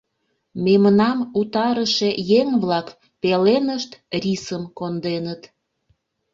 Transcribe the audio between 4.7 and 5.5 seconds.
конденыт.